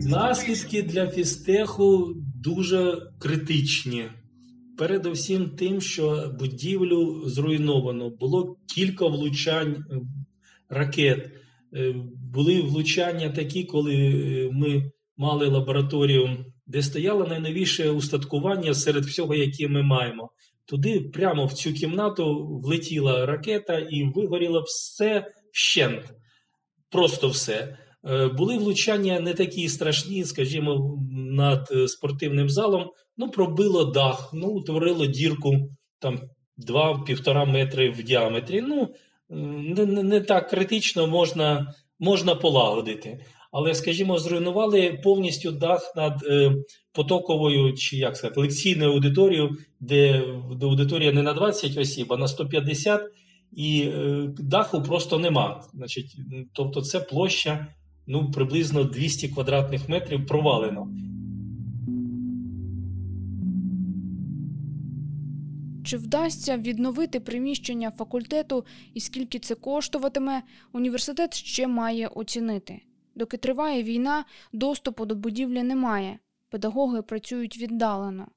Наслідки 0.00 0.82
для 0.82 1.10
фістеху 1.10 2.14
дуже 2.42 3.10
критичні. 3.18 4.04
Передусім 4.78 5.50
тим, 5.50 5.80
що 5.80 6.34
будівлю 6.38 7.28
зруйновано. 7.28 8.10
Було 8.10 8.56
кілька 8.66 9.06
влучань 9.06 9.84
ракет. 10.68 11.30
Е, 11.76 11.94
Були 12.32 12.60
влучання 12.60 13.30
такі, 13.30 13.64
коли 13.64 13.94
е, 13.94 14.50
ми 14.52 14.90
мали 15.16 15.48
лабораторію, 15.48 16.44
де 16.66 16.82
стояло 16.82 17.26
найновіше 17.26 17.90
устаткування 17.90 18.74
серед 18.74 19.04
всього, 19.04 19.34
яке 19.34 19.68
ми 19.68 19.82
маємо. 19.82 20.30
Туди, 20.64 21.00
прямо 21.00 21.46
в 21.46 21.52
цю 21.52 21.72
кімнату, 21.72 22.46
влетіла 22.64 23.26
ракета 23.26 23.78
і 23.78 24.04
вигоріло 24.14 24.64
все 24.66 25.26
вщент. 25.52 26.14
Просто 26.90 27.28
все. 27.28 27.78
Е, 28.08 28.28
Були 28.28 28.58
влучання 28.58 29.20
не 29.20 29.34
такі 29.34 29.68
страшні, 29.68 30.24
скажімо, 30.24 31.00
над 31.12 31.68
спортивним 31.86 32.48
залом. 32.48 32.90
Ну, 33.16 33.30
пробило 33.30 33.84
дах, 33.84 34.30
ну, 34.34 34.48
утворило 34.48 35.06
дірку 35.06 35.54
там 35.98 36.20
2-1,5 36.68 37.46
метри 37.46 37.90
в 37.90 38.02
діаметрі. 38.02 38.60
Ну, 38.60 38.88
не, 39.28 39.86
не, 39.86 40.02
не 40.02 40.20
так 40.20 40.50
критично 40.50 41.06
можна, 41.06 41.74
можна 41.98 42.34
полагодити. 42.34 43.20
Але, 43.52 43.74
скажімо, 43.74 44.18
зруйнували 44.18 45.00
повністю 45.04 45.52
дах 45.52 45.92
над 45.96 46.22
е, 46.30 46.52
потоковою 46.92 47.74
чи 47.74 47.96
як 47.96 48.16
сказати, 48.16 48.40
лекційною 48.40 48.92
аудиторією, 48.92 49.56
де 49.80 50.24
де 50.56 50.66
аудиторія 50.66 51.12
не 51.12 51.22
на 51.22 51.32
20 51.32 51.78
осіб, 51.78 52.12
а 52.12 52.16
на 52.16 52.28
150, 52.28 53.02
і 53.52 53.80
е, 53.80 54.28
даху 54.38 54.82
просто 54.82 55.18
нема. 55.18 55.64
Значить, 55.74 56.16
тобто, 56.52 56.82
це 56.82 57.00
площа 57.00 57.66
ну, 58.06 58.30
приблизно 58.30 58.84
200 58.84 59.28
квадратних 59.28 59.88
метрів 59.88 60.26
провалено. 60.26 60.88
Чи 65.86 65.96
вдасться 65.96 66.56
відновити 66.58 67.20
приміщення 67.20 67.90
факультету 67.90 68.64
і 68.94 69.00
скільки 69.00 69.38
це 69.38 69.54
коштуватиме, 69.54 70.42
університет 70.72 71.34
ще 71.34 71.66
має 71.66 72.06
оцінити. 72.06 72.80
Доки 73.14 73.36
триває 73.36 73.82
війна, 73.82 74.24
доступу 74.52 75.06
до 75.06 75.14
будівлі 75.14 75.62
немає. 75.62 76.18
Педагоги 76.50 77.02
працюють 77.02 77.58
віддалено. 77.58 78.28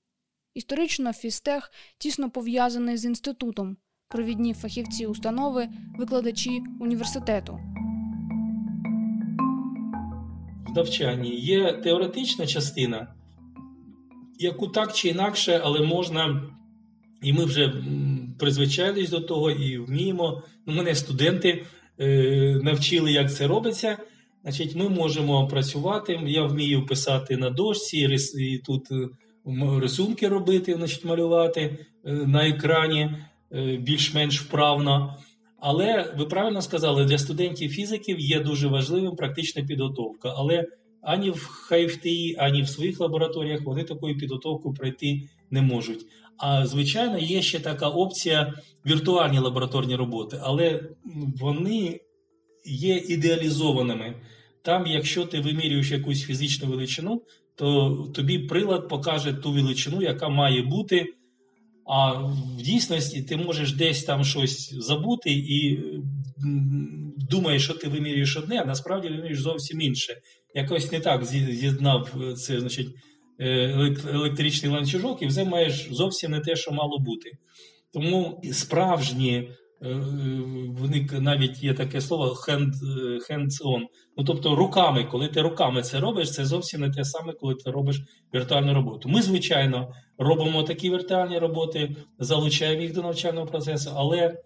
Історично 0.53 1.13
фістех 1.13 1.71
тісно 1.97 2.29
пов'язаний 2.29 2.97
з 2.97 3.05
інститутом, 3.05 3.77
провідні 4.07 4.53
фахівці 4.53 5.05
установи, 5.05 5.69
викладачі 5.97 6.61
університету. 6.79 7.59
в 10.67 10.75
навчанні 10.75 11.35
є 11.35 11.73
теоретична 11.73 12.47
частина, 12.47 13.07
яку 14.39 14.67
так 14.67 14.93
чи 14.93 15.09
інакше, 15.09 15.61
але 15.63 15.81
можна, 15.81 16.41
і 17.23 17.33
ми 17.33 17.45
вже 17.45 17.73
призвичайлись 18.39 19.09
до 19.09 19.19
того 19.19 19.51
і 19.51 19.77
вміємо. 19.77 20.43
Ну, 20.65 20.73
мене 20.73 20.95
студенти 20.95 21.65
е, 21.99 22.59
навчили, 22.63 23.11
як 23.11 23.33
це 23.33 23.47
робиться. 23.47 23.97
Значить, 24.43 24.75
ми 24.75 24.89
можемо 24.89 25.47
працювати. 25.47 26.19
Я 26.25 26.43
вмію 26.43 26.85
писати 26.85 27.37
на 27.37 27.49
дошці, 27.49 28.07
рис- 28.07 28.39
і 28.39 28.57
тут 28.57 28.91
е, 28.91 29.09
рисунки 29.81 30.27
робити, 30.27 30.73
значить, 30.73 31.05
малювати 31.05 31.61
е, 32.05 32.13
на 32.13 32.47
екрані 32.47 33.11
е, 33.51 33.77
більш-менш 33.77 34.41
вправно. 34.41 35.17
Але 35.61 36.13
ви 36.17 36.25
правильно 36.25 36.61
сказали, 36.61 37.05
для 37.05 37.17
студентів 37.17 37.71
фізиків 37.71 38.19
є 38.19 38.39
дуже 38.39 38.67
важливим 38.67 39.15
практична 39.15 39.63
підготовка. 39.63 40.33
Але 40.37 40.65
ані 41.01 41.31
в 41.31 41.47
ХФТІ, 41.47 42.35
ані 42.39 42.61
в 42.61 42.69
своїх 42.69 42.99
лабораторіях 42.99 43.61
вони 43.61 43.83
такою 43.83 44.17
підготовку 44.17 44.73
пройти 44.73 45.21
не 45.51 45.61
можуть. 45.61 46.05
А 46.39 46.65
звичайно, 46.65 47.17
є 47.17 47.41
ще 47.41 47.59
така 47.59 47.87
опція 47.87 48.53
віртуальні 48.85 49.39
лабораторні 49.39 49.95
роботи, 49.95 50.39
але 50.43 50.83
вони 51.39 51.99
є 52.65 52.97
ідеалізованими. 52.97 54.15
Там, 54.61 54.87
якщо 54.87 55.25
ти 55.25 55.39
вимірюєш 55.39 55.91
якусь 55.91 56.23
фізичну 56.23 56.69
величину, 56.69 57.21
то 57.55 57.91
тобі 58.15 58.39
прилад 58.39 58.89
покаже 58.89 59.33
ту 59.33 59.51
величину, 59.51 60.01
яка 60.01 60.29
має 60.29 60.61
бути. 60.61 61.13
А 61.85 62.11
в 62.57 62.61
дійсності 62.61 63.21
ти 63.21 63.37
можеш 63.37 63.73
десь 63.73 64.03
там 64.03 64.23
щось 64.23 64.73
забути 64.73 65.31
і 65.31 65.79
думаєш, 67.29 67.63
що 67.63 67.73
ти 67.73 67.87
вимірюєш 67.87 68.37
одне, 68.37 68.61
а 68.61 68.65
насправді 68.65 69.07
вимірюєш 69.07 69.39
зовсім 69.39 69.81
інше. 69.81 70.17
Якось 70.55 70.91
не 70.91 70.99
так 70.99 71.25
з'єднав 71.25 72.13
е, 72.21 72.33
це, 72.33 72.59
значить, 72.59 72.87
електричний 73.39 74.71
ланцюжок, 74.71 75.21
і 75.21 75.27
вже 75.27 75.43
маєш 75.43 75.87
зовсім 75.91 76.31
не 76.31 76.39
те, 76.39 76.55
що 76.55 76.71
мало 76.71 76.99
бути. 76.99 77.31
Тому 77.93 78.41
справжні, 78.51 79.33
е, 79.35 79.49
вони 80.67 81.07
навіть 81.11 81.63
є 81.63 81.73
таке 81.73 82.01
слово 82.01 82.25
hand, 82.25 82.73
hands-on. 83.29 83.81
Ну 84.17 84.23
тобто 84.23 84.55
руками, 84.55 85.03
коли 85.03 85.27
ти 85.27 85.41
руками 85.41 85.81
це 85.81 85.99
робиш, 85.99 86.31
це 86.31 86.45
зовсім 86.45 86.81
не 86.81 86.89
те 86.89 87.03
саме, 87.03 87.33
коли 87.33 87.55
ти 87.55 87.71
робиш 87.71 88.01
віртуальну 88.33 88.73
роботу. 88.73 89.09
Ми, 89.09 89.21
звичайно, 89.21 89.93
робимо 90.17 90.63
такі 90.63 90.89
віртуальні 90.89 91.39
роботи, 91.39 91.95
залучаємо 92.19 92.81
їх 92.81 92.93
до 92.93 93.01
навчального 93.01 93.45
процесу, 93.45 93.91
але 93.95 94.37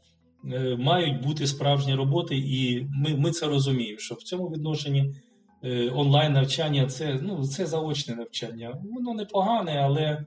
е, 0.54 0.76
мають 0.80 1.24
бути 1.24 1.48
справжні 1.48 1.96
роботи, 1.96 2.38
і 2.38 2.88
ми, 2.92 3.16
ми 3.16 3.32
це 3.32 3.48
розуміємо, 3.48 4.00
що 4.00 4.16
в 4.16 4.24
цьому 4.24 4.48
відношенні. 4.48 5.14
Е, 5.64 5.90
онлайн 5.96 6.34
навчання 6.34 6.86
це 6.86 7.20
ну, 7.22 7.48
це 7.48 7.66
заочне 7.66 8.16
навчання. 8.16 8.82
Воно 8.92 9.14
непогане, 9.14 9.72
але 9.72 10.26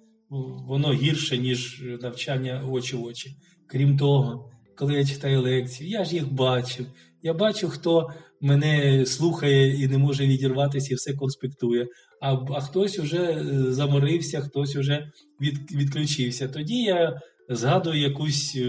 воно 0.68 0.92
гірше, 0.92 1.38
ніж 1.38 1.82
навчання 2.02 2.62
очі 2.70 2.96
в 2.96 3.04
очі. 3.04 3.36
Крім 3.66 3.98
того, 3.98 4.50
коли 4.76 4.94
я 4.94 5.04
читаю 5.04 5.42
лекції, 5.42 5.90
я 5.90 6.04
ж 6.04 6.14
їх 6.14 6.32
бачу. 6.32 6.86
Я 7.22 7.34
бачу, 7.34 7.68
хто 7.68 8.10
мене 8.40 9.06
слухає 9.06 9.82
і 9.82 9.88
не 9.88 9.98
може 9.98 10.26
відірватися, 10.26 10.92
і 10.92 10.94
все 10.94 11.12
конспектує. 11.12 11.86
А 12.20 12.32
а 12.32 12.60
хтось 12.60 12.98
вже 12.98 13.22
е, 13.22 13.44
заморився, 13.72 14.40
хтось 14.40 14.76
вже 14.76 15.10
від, 15.40 15.72
відключився. 15.72 16.48
Тоді 16.48 16.82
я 16.82 17.20
згадую 17.48 18.00
якусь 18.00 18.56
е, 18.56 18.62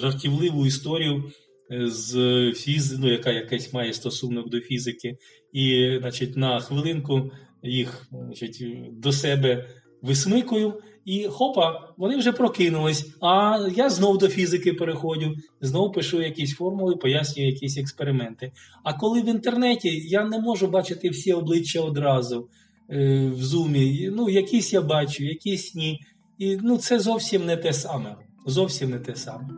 жартівливу 0.00 0.66
історію 0.66 1.32
з 1.70 2.14
фіз... 2.56 2.98
ну, 2.98 3.12
яка 3.12 3.30
якась 3.30 3.72
має 3.72 3.92
стосунок 3.92 4.50
до 4.50 4.60
фізики, 4.60 5.16
і 5.52 5.96
значить, 6.00 6.36
на 6.36 6.60
хвилинку 6.60 7.30
їх 7.62 8.06
значить, 8.10 8.64
до 8.92 9.12
себе 9.12 9.68
висмикую, 10.02 10.82
і 11.04 11.24
хопа, 11.24 11.88
вони 11.96 12.16
вже 12.16 12.32
прокинулись. 12.32 13.14
А 13.20 13.58
я 13.76 13.90
знов 13.90 14.18
до 14.18 14.28
фізики 14.28 14.72
переходжу, 14.72 15.34
знов 15.60 15.92
пишу 15.92 16.22
якісь 16.22 16.54
формули, 16.54 16.96
пояснюю 16.96 17.48
якісь 17.48 17.78
експерименти. 17.78 18.52
А 18.84 18.94
коли 18.94 19.22
в 19.22 19.28
інтернеті 19.28 20.02
я 20.08 20.24
не 20.24 20.38
можу 20.38 20.66
бачити 20.66 21.08
всі 21.08 21.32
обличчя 21.32 21.80
одразу 21.80 22.48
е, 22.90 23.26
в 23.36 23.42
зумі, 23.44 24.10
ну 24.12 24.28
якісь 24.28 24.72
я 24.72 24.80
бачу, 24.80 25.24
якісь 25.24 25.74
ні. 25.74 26.00
І 26.38 26.58
ну, 26.62 26.78
це 26.78 26.98
зовсім 26.98 27.46
не 27.46 27.56
те 27.56 27.72
саме. 27.72 28.16
Зовсім 28.46 28.90
не 28.90 28.98
те 28.98 29.16
саме. 29.16 29.48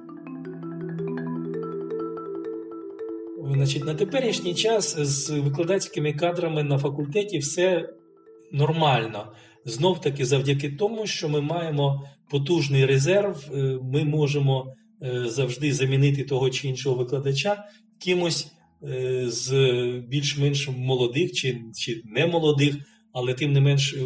Значить, 3.65 3.85
На 3.85 3.95
теперішній 3.95 4.55
час 4.55 4.97
з 4.99 5.31
викладацькими 5.31 6.13
кадрами 6.13 6.63
на 6.63 6.79
факультеті 6.79 7.39
все 7.39 7.89
нормально. 8.53 9.33
Знов 9.65 10.01
таки, 10.01 10.25
завдяки 10.25 10.71
тому, 10.71 11.07
що 11.07 11.29
ми 11.29 11.41
маємо 11.41 12.09
потужний 12.31 12.87
резерв, 12.87 13.51
е, 13.53 13.79
ми 13.93 14.05
можемо 14.05 14.75
е, 15.03 15.25
завжди 15.29 15.73
замінити 15.73 16.25
того 16.25 16.51
чи 16.51 16.69
іншого 16.69 16.97
викладача 16.97 17.65
кимось 17.99 18.53
е, 18.83 19.25
з 19.27 19.53
більш-менш 20.09 20.69
молодих 20.69 21.33
чи, 21.33 21.61
чи 21.75 22.03
не 22.05 22.27
молодих, 22.27 22.77
але 23.13 23.35
тим 23.35 23.53
не 23.53 23.61
менш 23.61 23.97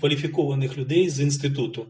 кваліфікованих 0.00 0.78
людей 0.78 1.08
з 1.08 1.20
інституту. 1.20 1.86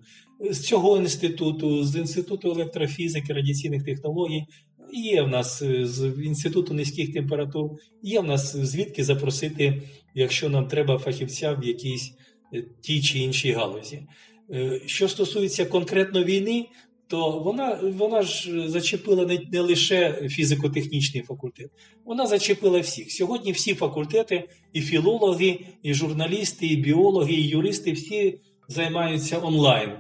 З 0.51 0.61
цього 0.61 0.97
інституту, 0.97 1.85
з 1.85 1.97
інституту 1.97 2.51
електрофізики, 2.51 3.33
радіаційних 3.33 3.85
технологій, 3.85 4.45
Є 4.93 5.23
в 5.23 5.29
нас 5.29 5.63
е, 5.63 5.87
з 5.87 6.13
інституту 6.25 6.75
низьких 6.75 7.13
температур, 7.13 7.71
є 8.03 8.21
в 8.21 8.25
нас 8.25 8.57
звідки 8.57 9.05
запросити, 9.05 9.83
якщо 10.15 10.49
нам 10.49 10.67
треба 10.67 10.99
фахівця 10.99 11.53
в 11.53 11.65
якійсь 11.65 12.13
е, 12.55 12.65
тій 12.81 13.03
чи 13.03 13.19
іншій 13.19 13.53
галузі. 13.53 14.03
Е, 14.53 14.81
що 14.87 15.09
стосується 15.09 15.65
конкретно 15.65 16.25
війни, 16.25 16.67
то 17.07 17.31
вона 17.31 17.81
вона 17.83 18.23
ж 18.23 18.69
зачепила 18.69 19.27
не, 19.27 19.39
не 19.53 19.61
лише 19.61 20.29
фізико-технічний 20.29 21.23
факультет, 21.23 21.71
вона 22.05 22.27
зачепила 22.27 22.81
всіх. 22.81 23.13
Сьогодні 23.13 23.53
всі 23.53 23.75
факультети, 23.75 24.49
і 24.73 24.81
філологи, 24.81 25.61
і 25.83 25.95
журналісти, 25.95 26.67
і 26.67 26.77
біологи, 26.77 27.33
і 27.33 27.49
юристи 27.49 27.93
всі 27.93 28.39
займаються 28.69 29.39
онлайн. 29.39 29.91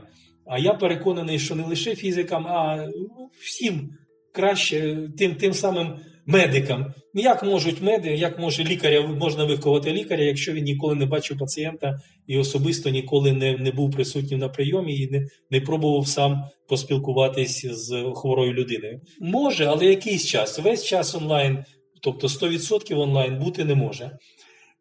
А 0.46 0.59
я 0.59 0.74
переконаний, 0.74 1.38
що 1.38 1.55
не 1.55 1.66
лише 1.66 1.96
фізикам, 1.96 2.46
а 2.46 2.88
ну, 2.96 3.31
всім 3.40 3.90
краще 4.33 5.09
тим 5.19 5.35
тим 5.35 5.55
самим 5.55 5.97
медикам. 6.27 6.95
Як 7.14 7.43
можуть 7.43 7.83
меди, 7.83 8.09
як 8.09 8.38
може 8.38 8.64
лікаря 8.64 9.07
можна 9.07 9.45
виховати 9.45 9.93
лікаря, 9.93 10.25
якщо 10.25 10.53
він 10.53 10.64
ніколи 10.64 10.95
не 10.95 11.07
бачив 11.07 11.38
пацієнта 11.38 11.99
і 12.27 12.38
особисто 12.38 12.90
ніколи 12.90 13.33
не 13.33 13.59
не 13.59 13.73
був 13.73 13.90
присутнім 13.90 14.38
на 14.38 14.49
прийомі 14.49 14.97
і 14.97 15.11
не 15.11 15.27
не 15.51 15.61
пробував 15.61 16.09
сам 16.09 16.45
поспілкуватись 16.69 17.66
з 17.66 18.12
хворою 18.14 18.53
людиною? 18.53 19.01
Може, 19.21 19.64
але 19.64 19.87
якийсь 19.87 20.27
час. 20.27 20.59
Весь 20.59 20.85
час 20.85 21.14
онлайн, 21.14 21.64
тобто 22.03 22.27
100% 22.27 22.99
онлайн 22.99 23.38
бути 23.38 23.64
не 23.64 23.75
може. 23.75 24.19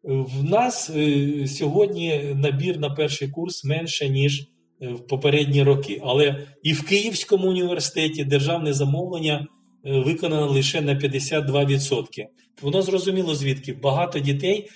В 0.02 0.44
нас 0.44 0.90
е, 0.96 1.46
сьогодні 1.46 2.34
набір 2.34 2.78
на 2.78 2.90
перший 2.90 3.28
курс 3.28 3.64
менше, 3.64 4.08
ніж 4.08 4.48
в 4.80 5.06
попередні 5.06 5.62
роки. 5.62 6.00
Але 6.04 6.46
і 6.62 6.72
в 6.72 6.86
Київському 6.86 7.48
університеті 7.48 8.24
державне 8.24 8.72
замовлення 8.72 9.46
е, 9.84 10.00
виконано 10.00 10.46
лише 10.46 10.80
на 10.80 10.94
52%. 10.94 12.26
Воно 12.62 12.82
зрозуміло 12.82 13.34
звідки 13.34 13.72
багато 13.72 14.18
дітей 14.18 14.68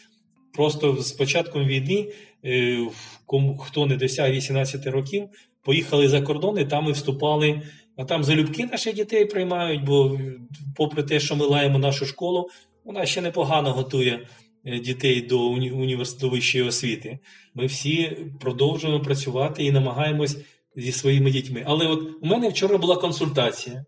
просто 0.53 1.03
з 1.03 1.13
початком 1.13 1.67
війни, 1.67 2.13
е, 2.45 2.79
хто 3.61 3.87
не 3.87 3.97
досяг 3.97 4.33
18 4.33 4.87
років, 4.87 5.29
поїхали 5.63 6.09
за 6.09 6.21
кордон 6.21 6.59
і 6.59 6.65
там 6.65 6.89
і 6.89 6.93
вступали. 6.93 7.63
А 7.97 8.05
там 8.05 8.25
залюбки 8.25 8.67
наших 8.67 8.95
дітей 8.95 9.25
приймають, 9.25 9.85
бо, 9.85 10.21
попри 10.77 11.03
те, 11.03 11.21
що 11.21 11.37
ми 11.37 11.47
лаємо 11.47 11.79
нашу 11.79 12.07
школу, 12.07 12.49
вона 12.85 13.07
ще 13.07 13.21
непогано 13.21 13.73
готує 13.73 14.21
Е, 14.21 14.54
дітей 14.65 15.23
до 15.23 15.41
університету 15.49 16.31
вищої 16.31 16.65
освіти. 16.65 17.19
Ми 17.55 17.67
всі 17.67 18.17
продовжуємо 18.41 19.01
працювати 19.01 19.65
і 19.65 19.73
намагаємось 19.73 20.37
зі 20.77 20.93
своїми 20.93 21.31
дітьми. 21.31 21.65
Але 21.67 21.87
от 21.87 22.01
у 22.23 22.27
мене 22.27 22.49
вчора 22.49 22.79
була 22.79 22.97
консультація. 22.97 23.85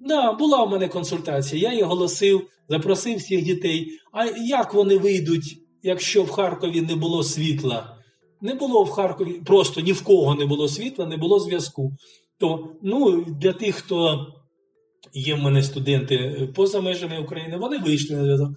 Да, 0.00 0.32
була 0.32 0.62
у 0.62 0.68
мене 0.70 0.88
консультація. 0.88 1.62
Я 1.62 1.70
її 1.70 1.82
оголосив, 1.82 2.48
запросив 2.68 3.18
всіх 3.18 3.42
дітей. 3.42 3.88
А 4.12 4.26
як 4.26 4.74
вони 4.74 4.98
вийдуть, 4.98 5.58
якщо 5.82 6.22
в 6.22 6.30
Харкові 6.30 6.80
не 6.80 6.94
було 6.94 7.22
світла? 7.22 7.96
Не 8.40 8.54
було 8.54 8.84
в 8.84 8.90
Харкові, 8.90 9.32
просто 9.46 9.80
ні 9.80 9.92
в 9.92 10.02
кого 10.02 10.34
не 10.34 10.46
було 10.46 10.68
світла, 10.68 11.06
не 11.06 11.16
було 11.16 11.40
зв'язку. 11.40 11.92
То 12.38 12.68
ну, 12.82 13.24
для 13.40 13.52
тих, 13.52 13.74
хто 13.74 14.26
є 15.14 15.34
в 15.34 15.38
мене 15.38 15.62
студенти 15.62 16.48
поза 16.54 16.80
межами 16.80 17.18
України, 17.18 17.56
вони 17.56 17.78
вийшли 17.78 18.16
на 18.16 18.22
зв'язок 18.22 18.50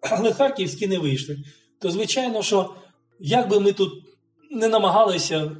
але 0.00 0.32
харківські 0.32 0.86
не 0.86 0.98
вийшли. 0.98 1.38
То, 1.80 1.90
звичайно, 1.90 2.42
що 2.42 2.74
як 3.20 3.48
би 3.48 3.60
ми 3.60 3.72
тут 3.72 3.92
не 4.50 4.68
намагалися, 4.68 5.56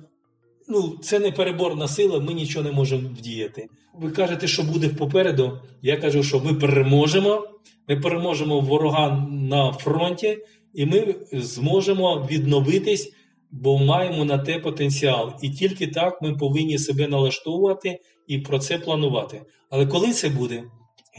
ну, 0.68 0.98
це 1.03 1.18
не 1.18 1.33
переборна 1.33 1.88
сила, 1.88 2.20
ми 2.20 2.35
нічого 2.35 2.64
не 2.64 2.72
можемо 2.72 3.09
вдіяти. 3.09 3.68
Ви 3.94 4.11
кажете, 4.11 4.46
що 4.46 4.62
буде 4.62 4.88
попереду. 4.88 5.59
Я 5.83 5.96
кажу, 5.96 6.22
що 6.22 6.40
ми 6.40 6.55
переможемо. 6.55 7.48
Ми 7.88 7.96
переможемо 7.96 8.61
ворога 8.61 9.29
на 9.31 9.72
фронті, 9.72 10.38
і 10.74 10.87
ми 10.87 11.14
зможемо 11.33 12.29
відновитись, 12.31 13.12
бо 13.50 13.79
маємо 13.79 14.24
на 14.24 14.38
те 14.38 14.59
потенціал. 14.59 15.33
І 15.42 15.50
тільки 15.50 15.87
так 15.87 16.22
ми 16.22 16.35
повинні 16.37 16.79
себе 16.79 17.09
налаштовувати 17.09 18.00
і 18.27 18.38
про 18.38 18.59
це 18.59 18.79
планувати. 18.79 19.42
Але 19.70 19.87
коли 19.87 20.12
це 20.12 20.29
буде, 20.29 20.64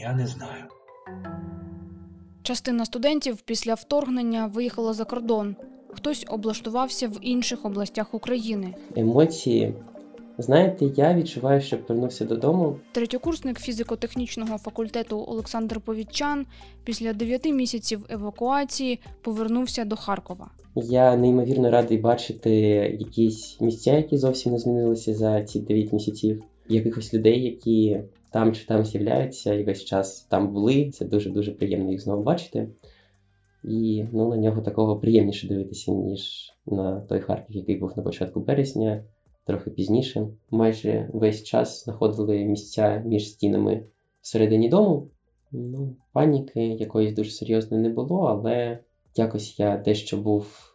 я 0.00 0.12
не 0.12 0.26
знаю. 0.26 0.64
Частина 2.46 2.84
студентів 2.84 3.40
після 3.40 3.74
вторгнення 3.74 4.46
виїхала 4.46 4.92
за 4.92 5.04
кордон. 5.04 5.56
Хтось 5.88 6.24
облаштувався 6.28 7.08
в 7.08 7.18
інших 7.22 7.64
областях 7.64 8.14
України. 8.14 8.74
Емоції. 8.96 9.74
Знаєте, 10.38 10.84
я 10.96 11.14
відчуваю, 11.14 11.60
що 11.60 11.78
повернувся 11.78 12.24
додому. 12.24 12.76
Третьокурсник 12.92 13.60
фізико-технічного 13.60 14.58
факультету 14.58 15.24
Олександр 15.28 15.80
Повітчан 15.80 16.46
після 16.84 17.12
дев'яти 17.12 17.52
місяців 17.52 18.04
евакуації 18.08 19.00
повернувся 19.22 19.84
до 19.84 19.96
Харкова. 19.96 20.50
Я 20.74 21.16
неймовірно 21.16 21.70
радий 21.70 21.98
бачити 21.98 22.50
якісь 23.00 23.60
місця, 23.60 23.92
які 23.92 24.18
зовсім 24.18 24.52
не 24.52 24.58
змінилися 24.58 25.14
за 25.14 25.42
ці 25.42 25.60
дев'ять 25.60 25.92
місяців. 25.92 26.42
Якихось 26.68 27.14
людей, 27.14 27.42
які 27.44 28.00
там 28.36 28.52
чи 28.52 28.66
там 28.66 28.84
з'являються 28.84 29.54
і 29.54 29.64
весь 29.64 29.84
час 29.84 30.20
там 30.20 30.52
були. 30.52 30.90
Це 30.90 31.04
дуже-дуже 31.04 31.52
приємно 31.52 31.90
їх 31.90 32.00
знову 32.00 32.22
бачити. 32.22 32.68
І 33.64 34.04
ну, 34.12 34.28
на 34.28 34.36
нього 34.36 34.62
такого 34.62 34.96
приємніше 34.96 35.48
дивитися, 35.48 35.92
ніж 35.92 36.52
на 36.66 37.00
той 37.00 37.20
Харків, 37.20 37.56
який 37.56 37.76
був 37.76 37.92
на 37.96 38.02
початку 38.02 38.40
березня, 38.40 39.04
трохи 39.44 39.70
пізніше. 39.70 40.26
Майже 40.50 41.10
весь 41.12 41.42
час 41.42 41.84
знаходили 41.84 42.44
місця 42.44 43.02
між 43.06 43.30
стінами 43.30 43.84
всередині 44.20 44.68
дому. 44.68 45.08
Ну, 45.52 45.96
Паніки 46.12 46.66
якоїсь 46.66 47.14
дуже 47.14 47.30
серйозної 47.30 47.82
не 47.82 47.88
було, 47.88 48.20
але 48.20 48.78
якось 49.14 49.58
я 49.58 49.76
дещо 49.76 50.16
був 50.16 50.74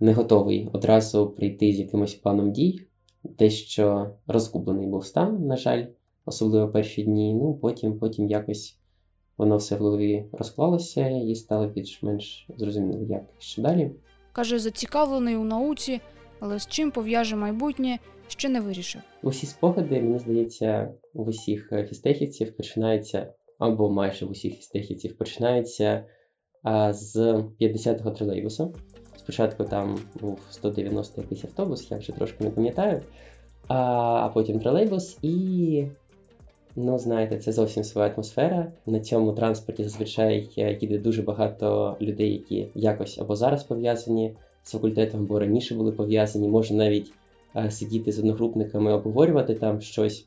не 0.00 0.12
готовий 0.12 0.68
одразу 0.72 1.30
прийти 1.30 1.72
з 1.72 1.78
якимось 1.78 2.14
планом 2.14 2.52
дій, 2.52 2.80
дещо 3.24 4.10
розгублений 4.26 4.86
був 4.86 5.06
стан, 5.06 5.46
на 5.46 5.56
жаль. 5.56 5.86
Особливо 6.30 6.68
перші 6.68 7.02
дні. 7.02 7.34
Ну, 7.34 7.54
потім, 7.54 7.98
потім 7.98 8.28
якось 8.28 8.76
воно 9.36 9.56
все 9.56 9.76
в 9.76 9.78
голові 9.78 10.24
розклалося 10.32 11.08
і 11.08 11.34
стало 11.34 11.66
більш-менш 11.66 12.46
зрозуміло, 12.58 13.06
як 13.08 13.22
що 13.38 13.62
далі. 13.62 13.90
Каже, 14.32 14.58
зацікавлений 14.58 15.36
у 15.36 15.44
науці, 15.44 16.00
але 16.40 16.58
з 16.58 16.66
чим 16.66 16.90
пов'яже 16.90 17.36
майбутнє, 17.36 17.98
ще 18.28 18.48
не 18.48 18.60
вирішив. 18.60 19.00
Усі 19.22 19.46
спогади, 19.46 20.02
мені 20.02 20.18
здається, 20.18 20.94
в 21.14 21.28
усіх 21.28 21.72
е, 21.72 21.86
фістехівців 21.86 22.56
починаються, 22.56 23.34
або 23.58 23.90
майже 23.90 24.26
в 24.26 24.30
усіх 24.30 24.54
фістехівців 24.54 25.18
починаються 25.18 26.04
а, 26.62 26.92
з 26.92 27.16
50-го 27.60 28.10
тролейбуса. 28.10 28.68
Спочатку 29.16 29.64
там 29.64 29.98
був 30.20 30.38
190 30.50 31.20
якийсь 31.20 31.44
автобус, 31.44 31.90
я 31.90 31.96
вже 31.96 32.12
трошки 32.12 32.44
не 32.44 32.50
пам'ятаю, 32.50 33.02
а, 33.68 33.74
а 34.24 34.28
потім 34.28 34.60
тролейбус, 34.60 35.18
і, 35.22 35.86
ну, 36.84 36.98
знаєте, 36.98 37.38
це 37.38 37.52
зовсім 37.52 37.84
своя 37.84 38.12
атмосфера. 38.12 38.72
На 38.86 39.00
цьому 39.00 39.32
транспорті 39.32 39.84
зазвичай 39.84 40.48
е, 40.58 40.78
їде 40.80 40.98
дуже 40.98 41.22
багато 41.22 41.96
людей, 42.00 42.32
які 42.32 42.68
якось 42.74 43.18
або 43.18 43.36
зараз 43.36 43.64
пов'язані 43.64 44.34
з 44.62 44.70
факультетом, 44.70 45.20
або 45.20 45.38
раніше 45.38 45.74
були 45.74 45.92
пов'язані, 45.92 46.48
може 46.48 46.74
навіть 46.74 47.12
а, 47.52 47.70
сидіти 47.70 48.12
з 48.12 48.18
одногрупниками, 48.18 48.92
обговорювати 48.92 49.54
там 49.54 49.80
щось 49.80 50.26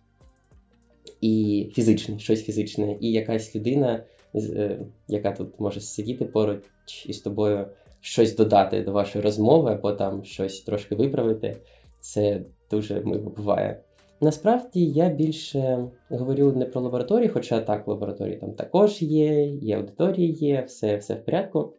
і 1.22 1.68
фізичне, 1.74 2.20
щось 2.20 2.44
фізичне, 2.44 2.98
і 3.00 3.12
якась 3.12 3.56
людина, 3.56 4.04
е, 4.36 4.80
яка 5.08 5.32
тут 5.32 5.60
може 5.60 5.82
сидіти 5.82 6.26
поруч 6.26 6.60
із 7.06 7.20
тобою, 7.20 7.68
щось 8.02 8.36
додати 8.36 8.82
до 8.82 8.92
вашої 8.92 9.24
розмови, 9.24 9.72
або 9.72 9.92
там 9.92 10.24
щось 10.24 10.62
трошки 10.62 10.96
виправити. 10.96 11.58
Це 12.00 12.42
дуже 12.72 13.02
мило 13.02 13.30
буває. 13.30 13.80
Насправді 14.24 14.86
я 14.86 15.10
більше 15.10 15.88
говорю 16.10 16.52
не 16.52 16.66
про 16.66 16.82
лабораторії, 16.82 17.30
хоча 17.30 17.60
так, 17.60 17.88
лабораторії 17.88 18.38
там 18.38 18.54
також 18.54 19.02
є, 19.02 19.46
і 19.46 19.72
аудиторії 19.72 20.32
є, 20.32 20.62
все, 20.62 20.98
все 20.98 21.14
в 21.14 21.26
порядку. 21.26 21.74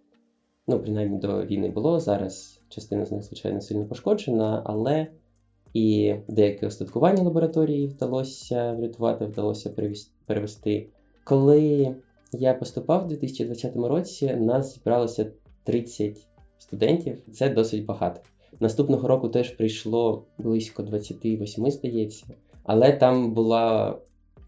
Ну, 0.66 0.80
принаймні 0.80 1.18
до 1.18 1.44
війни 1.44 1.70
було. 1.70 2.00
Зараз 2.00 2.61
частина 2.68 3.07
з 3.07 3.12
них, 3.12 3.22
звичайно, 3.22 3.61
сильно 3.61 3.87
пошкоджена, 3.87 4.62
але 4.66 5.07
і 5.74 6.14
деяке 6.28 6.66
остаткування 6.66 7.22
лабораторії 7.22 7.87
вдалося 7.87 8.72
врятувати, 8.72 9.24
вдалося 9.26 9.70
перевести. 10.26 10.88
Коли 11.24 11.94
я 12.33 12.54
поступав 12.54 13.04
у 13.04 13.09
2020 13.09 13.76
році, 13.76 14.35
нас 14.35 14.74
зібралося 14.74 15.26
30 15.64 16.26
студентів. 16.59 17.18
Це 17.33 17.48
досить 17.48 17.85
багато. 17.85 18.20
Наступного 18.61 19.09
року 19.09 19.29
теж 19.29 19.51
прийшло 19.51 20.25
близько 20.38 20.83
28, 20.83 21.71
здається, 21.71 22.27
але 22.64 22.93
там 22.93 23.35
була 23.35 23.97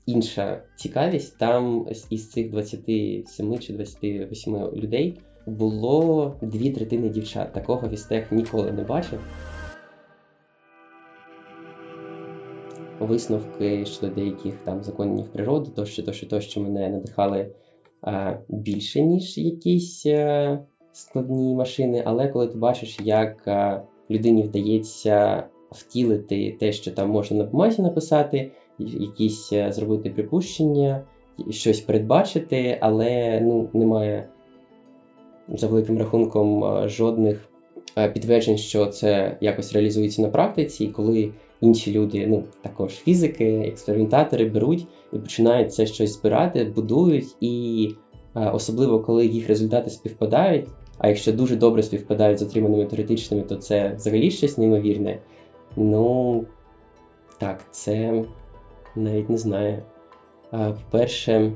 інша 0.06 0.62
цікавість. 0.76 1.38
Там 1.38 1.86
із 2.10 2.30
цих 2.30 2.50
27 2.50 3.58
чи 3.58 3.72
28 3.72 4.56
людей 4.56 5.18
було 5.46 6.34
дві 6.42 6.70
третини 6.70 7.08
дівчат. 7.08 7.52
Такого 7.52 7.88
вістех 7.88 8.32
ніколи 8.32 8.72
не 8.72 8.82
бачив. 8.82 9.20
Висновки 13.00 13.86
щодо 13.86 14.14
деяких 14.14 14.54
там 14.64 14.82
законів 14.82 15.32
природи, 15.32 15.70
тощо, 15.76 16.02
тощо, 16.02 16.26
тощо 16.26 16.60
мене 16.60 16.88
надихали 16.88 17.50
а, 18.02 18.34
більше, 18.48 19.00
ніж 19.00 19.38
якісь 19.38 20.06
а, 20.06 20.58
складні 20.92 21.54
машини. 21.54 22.02
Але 22.06 22.28
коли 22.28 22.48
ти 22.48 22.58
бачиш, 22.58 22.98
як 23.00 23.48
а, 23.48 23.82
людині 24.10 24.42
вдається 24.42 25.44
втілити 25.70 26.56
те, 26.60 26.72
що 26.72 26.90
там 26.90 27.10
можна 27.10 27.36
на 27.36 27.44
бумазі 27.44 27.82
написати, 27.82 28.50
якісь 28.78 29.52
зробити 29.68 30.10
припущення, 30.10 31.04
щось 31.50 31.80
передбачити, 31.80 32.78
але 32.80 33.40
ну, 33.40 33.68
немає 33.72 34.28
за 35.48 35.66
великим 35.66 35.98
рахунком 35.98 36.64
жодних 36.88 37.48
підтверджень, 38.12 38.58
що 38.58 38.86
це 38.86 39.36
якось 39.40 39.72
реалізується 39.72 40.22
на 40.22 40.28
практиці, 40.28 40.84
і 40.84 40.88
коли 40.88 41.32
інші 41.60 41.92
люди, 41.92 42.26
ну 42.26 42.44
також 42.62 42.92
фізики, 42.92 43.44
експериментатори 43.66 44.44
беруть 44.44 44.86
і 45.12 45.18
починають 45.18 45.74
це 45.74 45.86
щось 45.86 46.12
збирати, 46.12 46.64
будують, 46.64 47.36
і 47.40 47.88
е, 48.36 48.50
особливо 48.50 49.00
коли 49.00 49.26
їх 49.26 49.48
результати 49.48 49.90
співпадають. 49.90 50.66
А 50.98 51.08
якщо 51.08 51.32
дуже 51.32 51.56
добре 51.56 51.82
співпадають 51.82 52.38
з 52.38 52.42
отриманими 52.42 52.86
теоретичними, 52.86 53.42
то 53.42 53.56
це 53.56 53.92
взагалі 53.96 54.30
щось 54.30 54.58
неймовірне. 54.58 55.18
Ну 55.76 56.44
так, 57.38 57.64
це 57.70 58.24
навіть 58.96 59.30
не 59.30 59.38
знаю. 59.38 59.82
По-перше, 60.50 61.52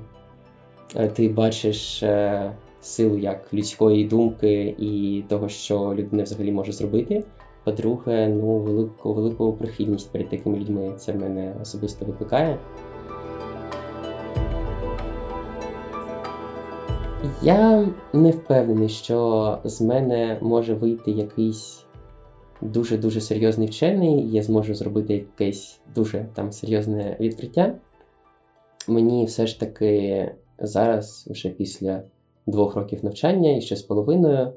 е, 0.96 1.08
ти 1.08 1.28
бачиш 1.28 2.02
е, 2.02 2.52
силу 2.80 3.18
як 3.18 3.54
людської 3.54 4.04
думки 4.04 4.74
і 4.78 5.24
того, 5.28 5.48
що 5.48 5.94
людина 5.94 6.22
взагалі 6.22 6.52
може 6.52 6.72
зробити. 6.72 7.24
По-друге, 7.64 8.28
ну, 8.28 8.58
велику, 8.58 9.14
велику 9.14 9.52
прихильність 9.52 10.12
перед 10.12 10.28
такими 10.28 10.58
людьми 10.58 10.92
це 10.96 11.14
мене 11.14 11.54
особисто 11.62 12.04
викликає. 12.04 12.58
Я 17.42 17.88
не 18.12 18.30
впевнений, 18.30 18.88
що 18.88 19.58
з 19.64 19.80
мене 19.80 20.38
може 20.40 20.74
вийти 20.74 21.10
якийсь 21.10 21.84
дуже-дуже 22.62 23.20
серйозний 23.20 23.68
вчений, 23.68 24.30
я 24.30 24.42
зможу 24.42 24.74
зробити 24.74 25.14
якесь 25.14 25.80
дуже 25.94 26.26
там 26.34 26.52
серйозне 26.52 27.16
відкриття. 27.20 27.74
Мені 28.88 29.24
все 29.24 29.46
ж 29.46 29.60
таки 29.60 30.30
зараз, 30.58 31.28
вже 31.30 31.48
після 31.48 32.02
двох 32.46 32.76
років 32.76 33.04
навчання 33.04 33.56
і 33.56 33.60
ще 33.60 33.76
з 33.76 33.82
половиною, 33.82 34.52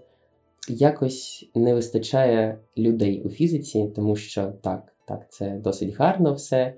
якось 0.70 1.50
не 1.56 1.74
вистачає 1.74 2.60
людей 2.78 3.24
у 3.26 3.30
фізиці, 3.30 3.92
тому 3.96 4.16
що 4.16 4.54
так, 4.62 4.94
так, 5.08 5.32
це 5.32 5.50
досить 5.50 5.96
гарно 5.96 6.34
все. 6.34 6.74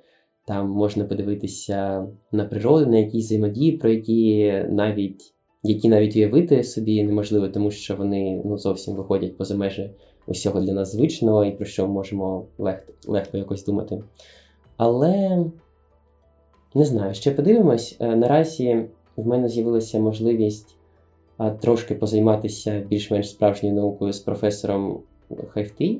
Там 0.48 0.70
можна 0.70 1.06
подивитися 1.06 2.08
на 2.32 2.46
природу, 2.46 2.86
на 2.86 2.98
якісь 2.98 3.26
взаємодії, 3.26 3.78
про 3.78 3.90
які 3.90 4.52
навіть 4.70 5.35
які 5.66 5.90
навіть 5.90 6.16
уявити 6.16 6.64
собі 6.64 7.04
неможливо, 7.04 7.48
тому 7.48 7.72
що 7.72 7.96
вони 7.96 8.42
ну, 8.46 8.58
зовсім 8.58 8.96
виходять 8.96 9.38
поза 9.38 9.56
межі 9.56 9.90
усього 10.28 10.62
для 10.62 10.74
нас 10.74 10.92
звичного 10.92 11.46
і 11.46 11.52
про 11.52 11.66
що 11.66 11.88
можемо 11.88 12.46
легко, 12.58 12.94
легко 13.08 13.38
якось 13.38 13.66
думати. 13.66 14.04
Але 14.78 15.46
не 16.76 16.86
знаю, 16.86 17.14
ще 17.14 17.32
подивимось. 17.32 17.98
Е, 18.00 18.16
Наразі 18.16 18.86
в 19.16 19.28
мене 19.28 19.50
з'явилася 19.50 20.00
можливість 20.00 20.76
трошки 21.62 21.96
позайматися 21.96 22.84
більш-менш 22.90 23.30
справжньою 23.30 23.76
наукою 23.76 24.14
з 24.14 24.20
професором 24.20 25.00
Хайфти. 25.50 25.98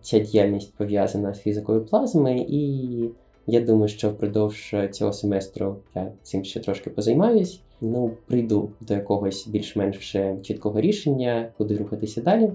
Ця 0.00 0.18
діяльність 0.18 0.74
пов'язана 0.74 1.34
з 1.34 1.40
фізикою 1.40 1.84
плазми, 1.84 2.46
і 2.48 2.88
я 3.46 3.60
думаю, 3.60 3.88
що 3.88 4.10
впродовж 4.10 4.74
цього 4.90 5.12
семестру 5.12 5.76
я 5.94 6.12
цим 6.22 6.44
ще 6.44 6.60
трошки 6.60 6.90
позаймаюсь. 6.90 7.60
Ну, 7.80 8.16
прийду 8.26 8.70
до 8.80 8.94
якогось 8.94 9.46
більш-менш 9.46 9.98
вже 9.98 10.36
чіткого 10.42 10.80
рішення, 10.80 11.52
куди 11.58 11.76
рухатися 11.76 12.20
далі. 12.20 12.50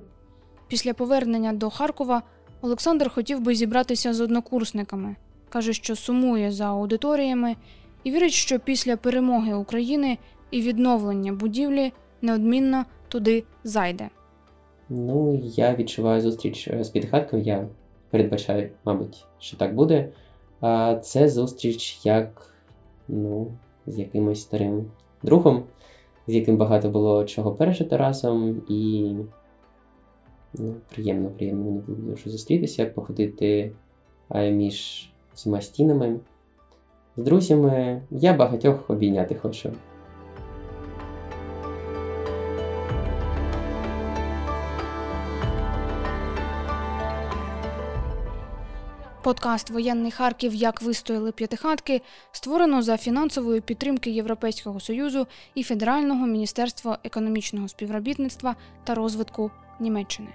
Після 0.67 0.93
повернення 0.93 1.53
до 1.53 1.69
Харкова 1.69 2.21
Олександр 2.61 3.09
хотів 3.09 3.39
би 3.41 3.55
зібратися 3.55 4.13
з 4.13 4.21
однокурсниками. 4.21 5.15
Каже, 5.49 5.73
що 5.73 5.95
сумує 5.95 6.51
за 6.51 6.65
аудиторіями 6.65 7.55
і 8.03 8.11
вірить, 8.11 8.31
що 8.31 8.59
після 8.59 8.97
перемоги 8.97 9.53
України 9.53 10.17
і 10.51 10.61
відновлення 10.61 11.33
будівлі 11.33 11.93
неодмінно 12.21 12.85
туди 13.07 13.43
зайде. 13.63 14.09
Ну, 14.89 15.41
я 15.43 15.75
відчуваю 15.75 16.21
зустріч 16.21 16.67
е, 16.67 16.83
з 16.83 16.89
підхатком, 16.89 17.41
я 17.41 17.67
передбачаю, 18.09 18.69
мабуть, 18.85 19.25
що 19.39 19.57
так 19.57 19.75
буде. 19.75 20.09
А 20.61 20.95
це 20.95 21.29
зустріч 21.29 21.99
як 22.03 22.53
ну, 23.07 23.51
з 23.87 23.99
якимось 23.99 24.41
старим 24.41 24.85
другом, 25.23 25.63
з 26.27 26.33
яким 26.33 26.57
багато 26.57 26.89
було 26.89 27.25
чого 27.25 27.51
пережити 27.51 27.97
разом, 27.97 28.61
і 28.69 29.13
ну, 30.53 30.75
приємно, 30.95 31.29
приємно 31.29 31.63
мені 31.63 31.79
було 31.79 31.97
дуже 31.97 32.29
зустрітися, 32.29 32.85
походити 32.85 33.71
між 34.35 35.09
цими 35.33 35.61
стінами. 35.61 36.19
З 37.17 37.23
друзями 37.23 38.01
я 38.11 38.33
багатьох 38.33 38.89
обійняти 38.89 39.35
хочу. 39.35 39.71
Подкаст 49.29 49.69
Воєнний 49.69 50.11
Харків 50.11 50.55
Як 50.55 50.81
вистояли 50.81 51.31
п'ятихатки 51.31 52.01
створено 52.31 52.81
за 52.81 52.97
фінансової 52.97 53.61
підтримки 53.61 54.09
Європейського 54.09 54.79
Союзу 54.79 55.27
і 55.55 55.63
Федерального 55.63 56.27
міністерства 56.27 56.99
економічного 57.03 57.67
співробітництва 57.67 58.55
та 58.83 58.95
розвитку 58.95 59.51
Німеччини. 59.79 60.29